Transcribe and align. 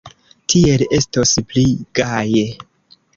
Tiel 0.53 0.83
estos 0.99 1.33
pli 1.51 1.65
gaje. 2.01 2.43